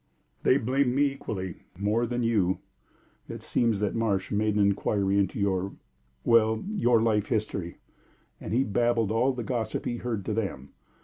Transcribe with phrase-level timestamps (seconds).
[0.41, 2.57] "They blame me equally more than you.
[3.29, 5.73] It seems that Marsh made an inquiry into your
[6.23, 7.77] well, your life history
[8.39, 10.69] and he babbled all the gossip he heard to them.